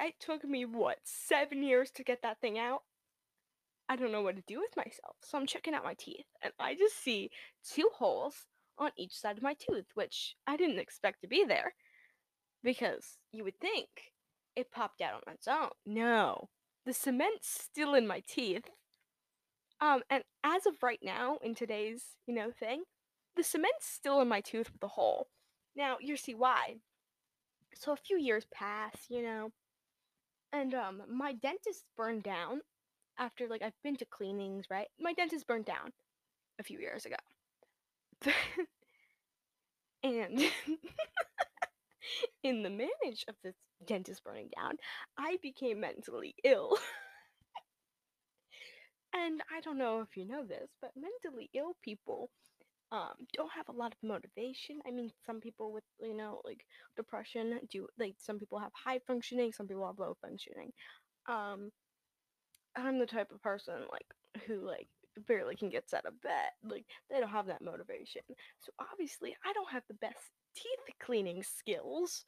it 0.00 0.14
took 0.18 0.44
me 0.44 0.64
what, 0.64 0.96
7 1.04 1.62
years 1.62 1.90
to 1.92 2.02
get 2.02 2.22
that 2.22 2.40
thing 2.40 2.58
out. 2.58 2.80
I 3.88 3.96
don't 3.96 4.10
know 4.10 4.22
what 4.22 4.36
to 4.36 4.42
do 4.48 4.60
with 4.60 4.76
myself. 4.76 5.16
So 5.22 5.38
I'm 5.38 5.46
checking 5.46 5.74
out 5.74 5.84
my 5.84 5.94
teeth 5.94 6.24
and 6.42 6.52
I 6.58 6.74
just 6.74 7.00
see 7.00 7.30
two 7.70 7.90
holes 7.94 8.46
on 8.78 8.90
each 8.96 9.12
side 9.12 9.36
of 9.36 9.42
my 9.42 9.54
tooth, 9.54 9.84
which 9.94 10.34
I 10.46 10.56
didn't 10.56 10.78
expect 10.78 11.20
to 11.20 11.28
be 11.28 11.44
there 11.46 11.74
because 12.64 13.18
you 13.30 13.44
would 13.44 13.60
think 13.60 13.88
it 14.56 14.72
popped 14.72 15.02
out 15.02 15.22
on 15.26 15.34
its 15.34 15.46
own. 15.46 15.68
No, 15.84 16.48
the 16.86 16.94
cement's 16.94 17.48
still 17.48 17.94
in 17.94 18.06
my 18.06 18.22
teeth. 18.26 18.70
Um, 19.80 20.02
and 20.10 20.24
as 20.42 20.66
of 20.66 20.82
right 20.82 21.00
now, 21.02 21.38
in 21.42 21.54
today's, 21.54 22.02
you 22.26 22.34
know, 22.34 22.50
thing, 22.50 22.84
the 23.36 23.42
cement's 23.42 23.86
still 23.86 24.20
in 24.20 24.28
my 24.28 24.40
tooth 24.40 24.70
with 24.72 24.82
a 24.82 24.88
hole. 24.88 25.28
Now, 25.76 25.96
you 26.00 26.16
see 26.16 26.34
why. 26.34 26.76
So 27.74 27.92
a 27.92 27.96
few 27.96 28.18
years 28.18 28.46
pass, 28.52 29.06
you 29.08 29.22
know, 29.22 29.50
and 30.52 30.74
um, 30.74 31.02
my 31.10 31.32
dentist 31.32 31.84
burned 31.96 32.22
down 32.22 32.60
after 33.18 33.48
like 33.48 33.62
I've 33.62 33.72
been 33.82 33.96
to 33.96 34.04
cleanings, 34.04 34.66
right? 34.70 34.86
My 35.00 35.12
dentist 35.12 35.46
burned 35.46 35.64
down 35.64 35.92
a 36.60 36.62
few 36.62 36.78
years 36.78 37.06
ago. 37.06 37.16
and 40.04 40.40
in 42.42 42.62
the 42.62 42.70
manage 42.70 43.24
of 43.28 43.34
this 43.42 43.54
dentist 43.86 44.22
burning 44.24 44.48
down, 44.56 44.76
I 45.18 45.38
became 45.42 45.80
mentally 45.80 46.34
ill. 46.44 46.76
and 49.14 49.40
I 49.56 49.60
don't 49.60 49.78
know 49.78 50.00
if 50.00 50.16
you 50.16 50.26
know 50.26 50.44
this, 50.44 50.70
but 50.80 50.90
mentally 50.96 51.50
ill 51.54 51.76
people 51.82 52.30
um 52.92 53.14
don't 53.34 53.52
have 53.52 53.68
a 53.68 53.72
lot 53.72 53.92
of 53.92 54.08
motivation. 54.08 54.80
I 54.86 54.90
mean, 54.92 55.10
some 55.26 55.40
people 55.40 55.72
with 55.72 55.84
you 56.00 56.16
know 56.16 56.40
like 56.44 56.64
depression 56.96 57.60
do 57.70 57.88
like 57.98 58.16
some 58.18 58.38
people 58.38 58.58
have 58.58 58.72
high 58.74 59.00
functioning, 59.06 59.52
some 59.52 59.68
people 59.68 59.86
have 59.86 59.98
low 59.98 60.16
functioning. 60.22 60.72
Um 61.28 61.70
I'm 62.76 62.98
the 62.98 63.06
type 63.06 63.30
of 63.32 63.42
person 63.42 63.74
like 63.92 64.06
who 64.46 64.66
like 64.66 64.88
barely 65.28 65.56
can 65.56 65.68
get 65.70 65.84
out 65.94 66.06
of 66.06 66.20
bed. 66.22 66.50
Like 66.64 66.84
they 67.10 67.20
don't 67.20 67.28
have 67.30 67.46
that 67.46 67.62
motivation. 67.62 68.22
So 68.60 68.72
obviously, 68.80 69.36
I 69.44 69.52
don't 69.52 69.70
have 69.70 69.84
the 69.88 69.94
best 69.94 70.30
teeth 70.56 70.94
cleaning 71.00 71.42
skills 71.42 72.24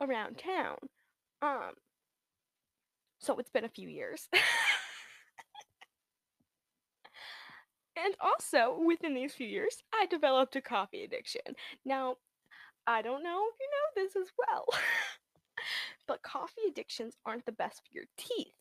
around 0.00 0.38
town. 0.38 0.78
Um 1.42 1.72
so 3.18 3.38
it's 3.38 3.50
been 3.50 3.64
a 3.64 3.68
few 3.68 3.88
years. 3.88 4.28
and 7.96 8.14
also, 8.20 8.78
within 8.86 9.14
these 9.14 9.34
few 9.34 9.46
years, 9.46 9.82
I 9.94 10.06
developed 10.06 10.56
a 10.56 10.60
coffee 10.60 11.04
addiction. 11.04 11.42
Now, 11.84 12.16
I 12.86 13.02
don't 13.02 13.22
know 13.22 13.44
if 13.52 13.56
you 13.58 13.68
know 13.70 14.04
this 14.04 14.16
as 14.16 14.32
well, 14.38 14.66
but 16.06 16.22
coffee 16.22 16.62
addictions 16.68 17.16
aren't 17.24 17.46
the 17.46 17.52
best 17.52 17.82
for 17.82 17.90
your 17.92 18.04
teeth. 18.16 18.54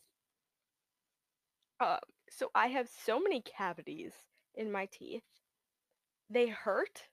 Um, 1.80 2.00
so 2.30 2.50
I 2.56 2.68
have 2.68 2.88
so 3.06 3.20
many 3.20 3.42
cavities 3.42 4.14
in 4.56 4.72
my 4.72 4.88
teeth. 4.92 5.24
They 6.30 6.48
hurt 6.48 7.04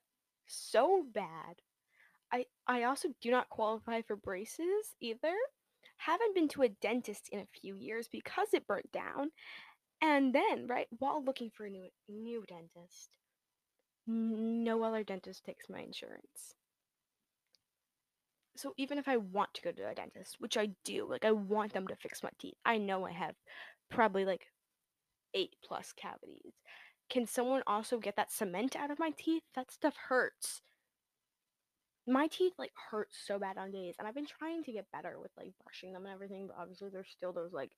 so 0.47 1.05
bad. 1.13 1.61
I 2.31 2.45
I 2.67 2.83
also 2.83 3.09
do 3.21 3.29
not 3.31 3.49
qualify 3.49 4.01
for 4.01 4.15
braces 4.15 4.95
either. 4.99 5.35
Haven't 5.97 6.35
been 6.35 6.47
to 6.49 6.63
a 6.63 6.69
dentist 6.69 7.29
in 7.31 7.39
a 7.39 7.59
few 7.61 7.75
years 7.75 8.07
because 8.11 8.47
it 8.53 8.67
burnt 8.67 8.91
down. 8.91 9.31
And 10.03 10.35
then, 10.35 10.67
right, 10.67 10.87
while 10.99 11.23
looking 11.23 11.49
for 11.49 11.65
a 11.65 11.69
new 11.69 11.87
new 12.09 12.43
dentist, 12.45 13.09
no 14.05 14.83
other 14.83 15.01
dentist 15.01 15.45
takes 15.45 15.69
my 15.69 15.79
insurance. 15.79 16.55
So 18.57 18.73
even 18.75 18.97
if 18.97 19.07
I 19.07 19.15
want 19.15 19.53
to 19.53 19.61
go 19.61 19.71
to 19.71 19.89
a 19.89 19.95
dentist, 19.95 20.35
which 20.39 20.57
I 20.57 20.71
do, 20.83 21.07
like 21.09 21.23
I 21.23 21.31
want 21.31 21.71
them 21.71 21.87
to 21.87 21.95
fix 21.95 22.21
my 22.21 22.31
teeth. 22.37 22.57
I 22.65 22.77
know 22.77 23.05
I 23.05 23.13
have 23.13 23.35
probably 23.89 24.25
like 24.25 24.47
eight 25.33 25.55
plus 25.63 25.93
cavities. 25.93 26.53
Can 27.09 27.25
someone 27.25 27.63
also 27.65 27.97
get 27.97 28.17
that 28.17 28.31
cement 28.31 28.75
out 28.75 28.91
of 28.91 28.99
my 28.99 29.11
teeth? 29.17 29.43
That 29.55 29.71
stuff 29.71 29.95
hurts. 30.09 30.61
My 32.05 32.27
teeth 32.27 32.53
like 32.57 32.73
hurt 32.91 33.07
so 33.11 33.39
bad 33.39 33.57
on 33.57 33.71
days, 33.71 33.95
and 33.97 34.05
I've 34.05 34.15
been 34.15 34.27
trying 34.27 34.65
to 34.65 34.73
get 34.73 34.91
better 34.91 35.17
with 35.17 35.31
like 35.37 35.53
brushing 35.63 35.93
them 35.93 36.03
and 36.03 36.13
everything, 36.13 36.47
but 36.47 36.57
obviously 36.61 36.89
there's 36.89 37.09
still 37.09 37.31
those 37.31 37.53
like 37.53 37.71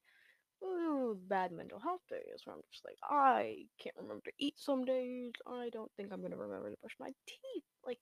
bad 1.27 1.51
mental 1.51 1.79
health 1.79 2.01
days 2.09 2.41
where 2.43 2.55
I'm 2.55 2.61
just 2.71 2.85
like, 2.85 2.97
I 3.03 3.65
can't 3.81 3.95
remember 3.97 4.23
to 4.25 4.31
eat 4.39 4.55
some 4.57 4.85
days. 4.85 5.31
I 5.47 5.69
don't 5.71 5.91
think 5.97 6.11
I'm 6.11 6.21
gonna 6.21 6.37
remember 6.37 6.71
to 6.71 6.77
brush 6.81 6.95
my 6.99 7.11
teeth. 7.27 7.63
Like, 7.85 7.99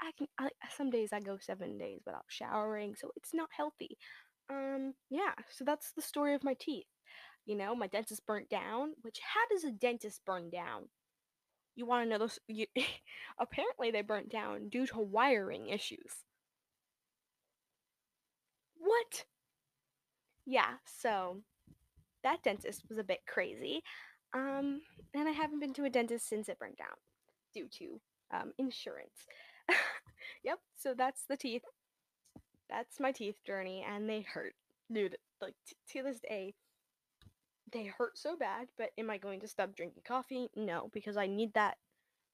I 0.00 0.10
can. 0.16 0.26
I, 0.38 0.50
some 0.76 0.90
days 0.90 1.10
I 1.12 1.20
go 1.20 1.38
seven 1.40 1.78
days 1.78 2.00
without 2.06 2.24
showering, 2.28 2.94
so 2.96 3.10
it's 3.16 3.34
not 3.34 3.48
healthy. 3.56 3.96
Um, 4.50 4.94
yeah. 5.10 5.32
So 5.50 5.64
that's 5.64 5.92
the 5.92 6.02
story 6.02 6.34
of 6.34 6.44
my 6.44 6.54
teeth. 6.58 6.86
You 7.46 7.56
know, 7.56 7.74
my 7.74 7.86
dentist 7.86 8.26
burnt 8.26 8.48
down. 8.50 8.92
Which 9.02 9.18
how 9.34 9.46
does 9.50 9.64
a 9.64 9.72
dentist 9.72 10.20
burn 10.26 10.50
down? 10.50 10.88
You 11.76 11.86
want 11.86 12.04
to 12.04 12.10
know 12.10 12.18
those? 12.18 12.38
You, 12.48 12.66
apparently, 13.38 13.90
they 13.90 14.02
burnt 14.02 14.30
down 14.30 14.68
due 14.68 14.86
to 14.88 14.98
wiring 14.98 15.68
issues. 15.68 16.24
What? 18.78 19.24
Yeah. 20.46 20.74
So 20.86 21.42
that 22.24 22.42
dentist 22.42 22.82
was 22.88 22.98
a 22.98 23.04
bit 23.04 23.20
crazy. 23.26 23.82
Um, 24.34 24.80
and 25.14 25.28
I 25.28 25.32
haven't 25.32 25.60
been 25.60 25.74
to 25.74 25.84
a 25.84 25.90
dentist 25.90 26.28
since 26.28 26.48
it 26.48 26.58
burned 26.58 26.76
down 26.76 26.96
due 27.54 27.68
to 27.78 28.00
um, 28.34 28.52
insurance. 28.58 29.26
yep, 30.44 30.58
so 30.76 30.94
that's 30.96 31.24
the 31.28 31.36
teeth. 31.36 31.62
That's 32.68 32.98
my 32.98 33.12
teeth 33.12 33.36
journey, 33.46 33.86
and 33.88 34.08
they 34.08 34.22
hurt. 34.22 34.54
Dude, 34.92 35.16
like, 35.40 35.54
t- 35.68 35.76
to 35.92 36.02
this 36.02 36.18
day, 36.20 36.54
they 37.72 37.84
hurt 37.84 38.18
so 38.18 38.36
bad, 38.36 38.68
but 38.76 38.90
am 38.98 39.10
I 39.10 39.18
going 39.18 39.40
to 39.40 39.48
stop 39.48 39.74
drinking 39.76 40.02
coffee? 40.06 40.48
No, 40.56 40.90
because 40.92 41.16
I 41.16 41.26
need 41.26 41.54
that 41.54 41.76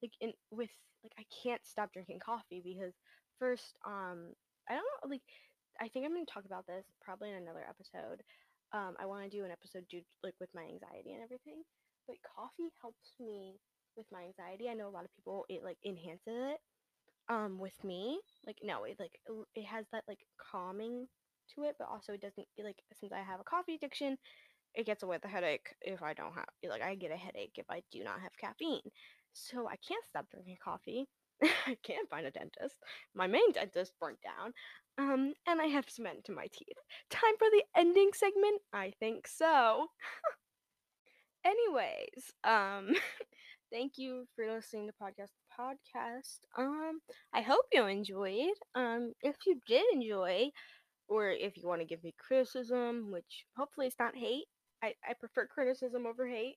like 0.01 0.13
in 0.19 0.33
with 0.51 0.69
like 1.03 1.13
I 1.19 1.23
can't 1.43 1.61
stop 1.65 1.93
drinking 1.93 2.19
coffee 2.19 2.61
because 2.63 2.93
first 3.39 3.77
um 3.85 4.33
I 4.69 4.73
don't 4.73 4.83
know 4.83 5.09
like 5.09 5.21
I 5.79 5.87
think 5.87 6.05
I'm 6.05 6.13
gonna 6.13 6.25
talk 6.25 6.45
about 6.45 6.67
this 6.67 6.85
probably 7.01 7.29
in 7.29 7.35
another 7.35 7.65
episode. 7.67 8.23
Um, 8.73 8.95
I 8.99 9.05
want 9.05 9.23
to 9.23 9.29
do 9.29 9.43
an 9.43 9.51
episode 9.51 9.85
do 9.89 10.01
like 10.23 10.35
with 10.39 10.49
my 10.55 10.63
anxiety 10.63 11.11
and 11.11 11.23
everything, 11.23 11.63
but 12.07 12.15
coffee 12.23 12.71
helps 12.81 13.15
me 13.19 13.59
with 13.97 14.05
my 14.11 14.23
anxiety. 14.23 14.69
I 14.69 14.73
know 14.73 14.87
a 14.87 14.95
lot 14.95 15.05
of 15.05 15.15
people 15.15 15.45
it 15.49 15.63
like 15.63 15.77
enhances 15.85 16.21
it. 16.27 16.57
Um, 17.29 17.59
with 17.59 17.83
me, 17.83 18.19
like 18.45 18.57
no, 18.63 18.83
it 18.83 18.97
like 18.99 19.19
it 19.55 19.65
has 19.65 19.85
that 19.91 20.03
like 20.07 20.19
calming 20.51 21.07
to 21.55 21.63
it, 21.63 21.75
but 21.79 21.87
also 21.89 22.13
it 22.13 22.21
doesn't 22.21 22.47
like 22.63 22.77
since 22.99 23.11
I 23.11 23.19
have 23.19 23.39
a 23.39 23.43
coffee 23.43 23.75
addiction, 23.75 24.17
it 24.75 24.85
gets 24.85 25.03
away 25.03 25.15
with 25.15 25.23
the 25.23 25.27
headache 25.29 25.75
if 25.81 26.01
I 26.03 26.13
don't 26.13 26.33
have 26.33 26.47
like 26.69 26.81
I 26.81 26.95
get 26.95 27.11
a 27.11 27.17
headache 27.17 27.55
if 27.57 27.65
I 27.69 27.83
do 27.91 28.03
not 28.03 28.21
have 28.21 28.37
caffeine. 28.39 28.81
So 29.33 29.67
I 29.67 29.75
can't 29.87 30.05
stop 30.09 30.27
drinking 30.31 30.57
coffee. 30.63 31.07
I 31.41 31.77
can't 31.83 32.09
find 32.09 32.25
a 32.25 32.31
dentist. 32.31 32.75
My 33.15 33.27
main 33.27 33.51
dentist 33.53 33.93
burnt 33.99 34.19
down. 34.21 34.53
Um, 34.97 35.33
and 35.47 35.61
I 35.61 35.67
have 35.67 35.89
cement 35.89 36.27
in 36.29 36.35
my 36.35 36.47
teeth. 36.53 36.77
Time 37.09 37.35
for 37.39 37.47
the 37.51 37.63
ending 37.75 38.11
segment? 38.13 38.61
I 38.73 38.93
think 38.99 39.27
so. 39.27 39.87
Anyways, 41.45 42.31
um, 42.43 42.89
thank 43.71 43.93
you 43.97 44.25
for 44.35 44.51
listening 44.51 44.87
to 44.87 44.93
podcast 45.01 45.31
podcast. 45.57 46.39
Um, 46.57 46.99
I 47.33 47.41
hope 47.41 47.65
you 47.71 47.85
enjoyed. 47.85 48.53
Um, 48.75 49.13
if 49.21 49.35
you 49.47 49.59
did 49.67 49.83
enjoy, 49.93 50.49
or 51.07 51.31
if 51.31 51.57
you 51.57 51.67
want 51.67 51.81
to 51.81 51.87
give 51.87 52.03
me 52.03 52.13
criticism, 52.17 53.11
which 53.11 53.45
hopefully 53.57 53.87
it's 53.87 53.99
not 53.99 54.15
hate. 54.15 54.45
I, 54.83 54.95
I 55.07 55.13
prefer 55.19 55.47
criticism 55.47 56.07
over 56.07 56.27
hate 56.27 56.55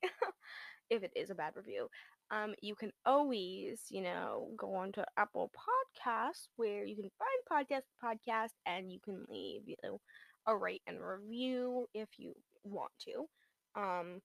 if 0.90 1.02
it 1.02 1.12
is 1.16 1.30
a 1.30 1.34
bad 1.34 1.54
review. 1.56 1.88
Um, 2.30 2.54
you 2.62 2.74
can 2.74 2.90
always, 3.04 3.82
you 3.90 4.02
know, 4.02 4.48
go 4.56 4.74
on 4.74 4.92
to 4.92 5.04
Apple 5.16 5.50
Podcasts 5.54 6.48
where 6.56 6.84
you 6.84 6.96
can 6.96 7.10
find 7.18 7.64
podcast 7.66 7.82
podcast 8.02 8.52
and 8.66 8.90
you 8.90 8.98
can 9.04 9.24
leave, 9.28 9.62
you 9.66 9.76
know, 9.82 10.00
a 10.46 10.56
rate 10.56 10.82
and 10.86 10.98
review 11.00 11.86
if 11.94 12.08
you 12.18 12.34
want 12.64 12.90
to. 13.00 13.26
Um, 13.80 14.20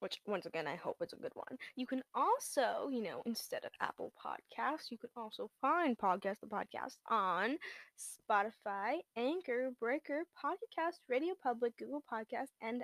which 0.00 0.20
once 0.26 0.44
again 0.44 0.66
I 0.66 0.76
hope 0.76 0.96
it's 1.00 1.14
a 1.14 1.16
good 1.16 1.32
one. 1.34 1.56
You 1.76 1.86
can 1.86 2.02
also, 2.14 2.90
you 2.90 3.02
know, 3.02 3.22
instead 3.24 3.64
of 3.64 3.70
Apple 3.80 4.12
Podcasts, 4.22 4.90
you 4.90 4.98
can 4.98 5.08
also 5.16 5.50
find 5.62 5.96
Podcast 5.96 6.40
the 6.40 6.46
Podcast 6.46 6.96
on 7.08 7.56
Spotify, 7.98 8.98
Anchor, 9.16 9.70
Breaker, 9.80 10.24
Podcast, 10.44 10.98
Radio 11.08 11.32
Public, 11.42 11.76
Google 11.78 12.04
Podcast, 12.12 12.50
and 12.60 12.82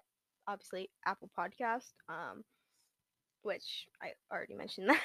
obviously 0.49 0.89
Apple 1.05 1.31
Podcast. 1.39 1.93
Um, 2.09 2.43
which 3.43 3.87
I 4.03 4.13
already 4.33 4.55
mentioned 4.55 4.89
that. 4.91 5.01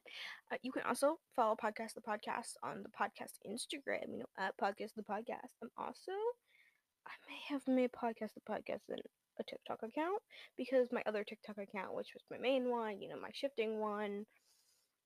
uh, 0.52 0.56
you 0.62 0.72
can 0.72 0.82
also 0.88 1.18
follow 1.36 1.56
Podcast 1.56 1.94
the 1.94 2.00
Podcast 2.00 2.54
on 2.62 2.82
the 2.82 2.90
podcast 2.90 3.38
Instagram, 3.46 4.12
you 4.12 4.18
know, 4.18 4.26
at 4.38 4.56
Podcast 4.58 4.94
the 4.96 5.02
Podcast. 5.02 5.50
I'm 5.62 5.70
also 5.76 6.12
I 7.06 7.12
may 7.28 7.54
have 7.54 7.66
made 7.66 7.90
Podcast 7.92 8.34
the 8.34 8.40
Podcast 8.48 8.88
in 8.88 8.98
a 9.38 9.44
TikTok 9.44 9.82
account 9.82 10.22
because 10.56 10.88
my 10.92 11.02
other 11.06 11.24
TikTok 11.24 11.58
account, 11.58 11.94
which 11.94 12.10
was 12.14 12.22
my 12.30 12.38
main 12.38 12.70
one, 12.70 13.00
you 13.00 13.08
know, 13.08 13.20
my 13.20 13.30
shifting 13.32 13.80
one, 13.80 14.26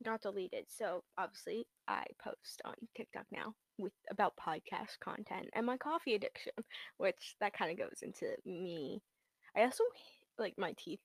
got 0.04 0.22
deleted. 0.22 0.66
So 0.68 1.02
obviously, 1.16 1.66
I 1.88 2.04
post 2.22 2.62
on 2.64 2.74
TikTok 2.96 3.26
now 3.32 3.54
with 3.78 3.92
about 4.10 4.34
podcast 4.36 4.98
content 5.00 5.48
and 5.54 5.66
my 5.66 5.76
coffee 5.76 6.14
addiction, 6.14 6.52
which 6.98 7.36
that 7.40 7.56
kind 7.56 7.70
of 7.70 7.78
goes 7.78 8.00
into 8.02 8.34
me. 8.44 9.00
I 9.56 9.62
also 9.62 9.84
like 10.38 10.54
my 10.58 10.74
teeth. 10.76 11.00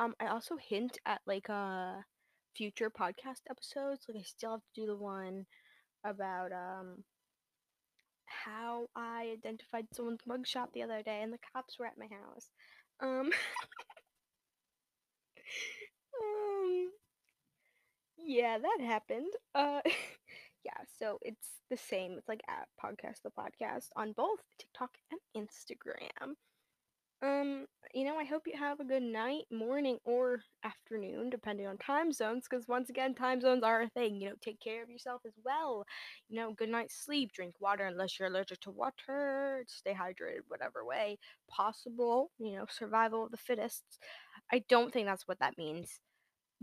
Um, 0.00 0.14
I 0.18 0.28
also 0.28 0.56
hint 0.56 0.96
at 1.04 1.20
like 1.26 1.50
uh 1.50 1.96
future 2.56 2.88
podcast 2.88 3.42
episodes. 3.50 4.06
Like 4.08 4.16
I 4.20 4.22
still 4.22 4.52
have 4.52 4.60
to 4.60 4.80
do 4.80 4.86
the 4.86 4.96
one 4.96 5.44
about 6.04 6.52
um 6.52 7.04
how 8.24 8.86
I 8.96 9.36
identified 9.36 9.84
someone's 9.92 10.20
mugshot 10.26 10.72
the 10.72 10.82
other 10.84 11.02
day 11.02 11.20
and 11.22 11.32
the 11.32 11.38
cops 11.52 11.78
were 11.78 11.84
at 11.84 11.98
my 11.98 12.06
house. 12.06 12.48
Um, 13.00 13.30
um 16.22 16.90
yeah, 18.16 18.56
that 18.56 18.78
happened. 18.80 19.32
Uh 19.54 19.82
yeah, 20.64 20.80
so 20.98 21.18
it's 21.20 21.58
the 21.68 21.76
same. 21.76 22.12
It's 22.12 22.28
like 22.28 22.42
at 22.48 22.68
podcast 22.82 23.20
the 23.22 23.30
podcast 23.38 23.88
on 23.96 24.12
both 24.12 24.40
TikTok 24.58 24.92
and 25.12 25.20
Instagram. 25.46 26.36
Um, 27.22 27.66
you 27.92 28.04
know, 28.04 28.16
I 28.18 28.24
hope 28.24 28.42
you 28.46 28.56
have 28.58 28.80
a 28.80 28.84
good 28.84 29.02
night, 29.02 29.44
morning, 29.50 29.98
or 30.04 30.40
afternoon, 30.64 31.28
depending 31.28 31.66
on 31.66 31.76
time 31.76 32.12
zones, 32.12 32.46
because 32.48 32.66
once 32.66 32.88
again, 32.88 33.14
time 33.14 33.40
zones 33.42 33.62
are 33.62 33.82
a 33.82 33.88
thing. 33.90 34.16
You 34.20 34.30
know, 34.30 34.34
take 34.40 34.58
care 34.60 34.82
of 34.82 34.88
yourself 34.88 35.20
as 35.26 35.34
well. 35.44 35.84
You 36.28 36.36
know, 36.40 36.54
good 36.54 36.70
night's 36.70 36.94
sleep, 37.04 37.32
drink 37.32 37.54
water 37.60 37.84
unless 37.84 38.18
you're 38.18 38.28
allergic 38.28 38.60
to 38.60 38.70
water, 38.70 39.64
stay 39.66 39.92
hydrated, 39.92 40.42
whatever 40.48 40.84
way 40.84 41.18
possible. 41.50 42.30
You 42.38 42.52
know, 42.56 42.66
survival 42.70 43.24
of 43.24 43.32
the 43.32 43.36
fittest. 43.36 43.82
I 44.50 44.64
don't 44.68 44.92
think 44.92 45.06
that's 45.06 45.28
what 45.28 45.40
that 45.40 45.58
means. 45.58 46.00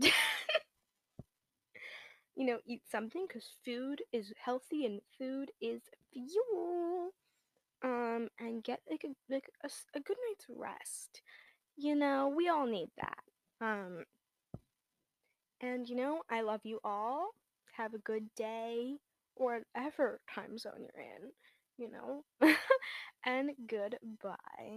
you 2.36 2.46
know, 2.46 2.58
eat 2.66 2.82
something 2.90 3.26
because 3.26 3.48
food 3.64 4.02
is 4.12 4.32
healthy 4.42 4.84
and 4.86 5.00
food 5.18 5.50
is 5.60 5.82
fuel 6.12 7.10
um 7.82 8.28
and 8.38 8.64
get 8.64 8.80
like 8.90 9.04
a 9.04 9.14
like 9.32 9.50
a, 9.64 9.70
a 9.94 10.00
good 10.00 10.16
night's 10.28 10.46
rest. 10.48 11.22
You 11.76 11.94
know 11.96 12.28
we 12.34 12.48
all 12.48 12.66
need 12.66 12.90
that 12.98 13.24
um 13.60 14.04
and 15.60 15.88
you 15.88 15.96
know 15.96 16.22
i 16.30 16.40
love 16.40 16.60
you 16.64 16.80
all. 16.84 17.30
Have 17.76 17.94
a 17.94 17.98
good 17.98 18.34
day 18.34 18.96
whatever 19.36 20.20
time 20.34 20.58
zone 20.58 20.80
you're 20.80 21.00
in 21.00 21.30
you 21.76 21.88
know 21.90 22.24
and 23.24 23.50
goodbye 23.68 24.76